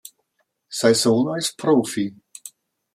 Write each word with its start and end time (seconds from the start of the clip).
Saison 0.69 1.27
als 1.29 1.55
Profi. 1.55 2.15